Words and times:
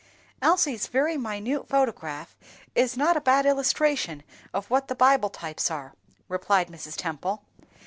"Elsie's 0.41 0.87
very 0.87 1.15
minute 1.15 1.69
photograph 1.69 2.35
is 2.73 2.97
not 2.97 3.15
a 3.15 3.21
bad 3.21 3.45
illustration 3.45 4.23
of 4.51 4.67
what 4.67 4.87
Bible 4.97 5.29
types 5.29 5.69
are," 5.69 5.93
remarked 6.27 6.71
Mrs. 6.71 6.95
Temple. 6.97 7.43